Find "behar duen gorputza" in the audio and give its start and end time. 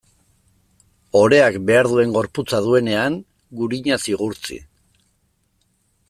1.67-2.61